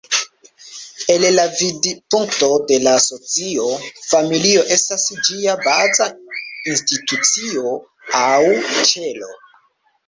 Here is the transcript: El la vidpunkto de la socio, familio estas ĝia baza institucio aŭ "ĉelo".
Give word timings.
El 1.15 1.25
la 1.33 1.43
vidpunkto 1.59 2.49
de 2.71 2.79
la 2.87 2.95
socio, 3.05 3.67
familio 4.07 4.65
estas 4.79 5.07
ĝia 5.29 5.57
baza 5.69 6.09
institucio 6.75 7.79
aŭ 8.25 8.45
"ĉelo". 8.93 9.33